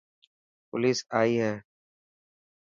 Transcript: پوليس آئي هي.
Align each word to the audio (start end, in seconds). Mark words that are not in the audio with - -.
پوليس 0.69 0.99
آئي 1.19 1.33
هي. 1.43 1.51